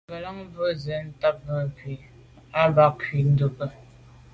[0.09, 1.91] Ŋgə̀lâŋ brʉ́n nǔm sə̂' taba'ké
[2.69, 3.65] mbá à nkrə̌ ndʉ́ kǎ.